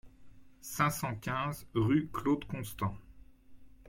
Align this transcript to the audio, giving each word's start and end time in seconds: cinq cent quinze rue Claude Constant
cinq 0.61 0.89
cent 0.89 1.13
quinze 1.15 1.67
rue 1.75 2.09
Claude 2.11 2.45
Constant 2.45 2.97